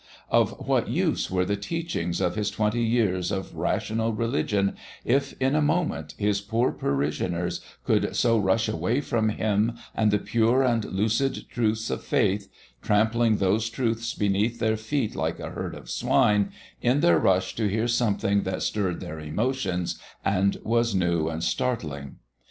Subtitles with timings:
[0.31, 5.53] Of what use were the teachings of his twenty years of rational religion if, in
[5.53, 10.83] a moment, his poor parishioners could so rush away from him and the pure and
[10.85, 12.51] lucid truths of faith,
[12.81, 17.67] trampling those truths beneath their feet like a herd of swine, in their rush to
[17.69, 22.15] hear something that stirred their emotions and was new and startling?